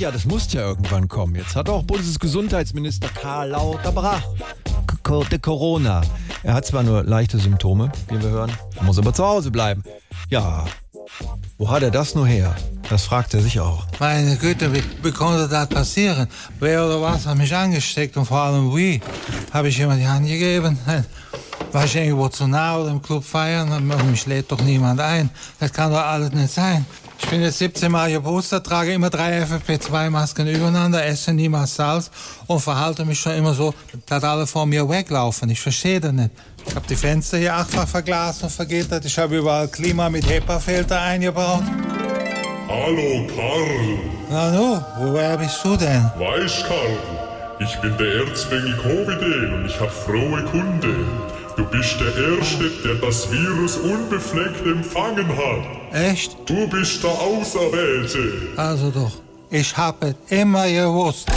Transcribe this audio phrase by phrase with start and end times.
[0.00, 1.34] ja, das muss ja irgendwann kommen.
[1.34, 4.22] Jetzt hat auch Bundesgesundheitsminister Karl Lauterbach
[5.42, 6.00] Corona.
[6.42, 9.84] Er hat zwar nur leichte Symptome, wie wir hören, muss aber zu Hause bleiben.
[10.30, 10.64] Ja,
[11.58, 12.54] wo hat er das nur her?
[12.88, 13.86] Das fragt er sich auch.
[13.98, 16.28] Meine Güte, wie, wie konnte das passieren?
[16.58, 19.00] Wer oder was hat mich angesteckt und vor allem wie?
[19.52, 20.78] Habe ich jemand die Hand gegeben?
[21.72, 23.86] War ich irgendwo zu nah oder im Club feiern?
[24.10, 25.30] Mich lädt doch niemand ein.
[25.60, 26.84] Das kann doch alles nicht sein.
[27.22, 32.10] Ich bin jetzt 17 Mal geboostert, trage immer drei FFP2-Masken übereinander, esse niemals Salz
[32.46, 33.74] und verhalte mich schon immer so,
[34.06, 35.50] dass alle vor mir weglaufen.
[35.50, 36.30] Ich verstehe das nicht.
[36.66, 39.04] Ich habe die Fenster hier achtfach verglast und vergittert.
[39.04, 41.62] Ich habe überall Klima mit HEPA-Filter eingebaut.
[42.68, 43.98] Hallo, Karl.
[44.30, 46.10] Na nu, woher bist du denn?
[46.18, 46.96] Weißt, Karl,
[47.60, 51.06] ich bin der Erzbengel Covidel und ich habe frohe Kunde.
[51.56, 55.92] Du bist der Erste, der das Virus unbefleckt empfangen hat.
[55.92, 56.36] Echt?
[56.46, 58.32] Du bist der Auserwählte.
[58.56, 59.12] Also doch,
[59.50, 61.28] ich habe immer gewusst.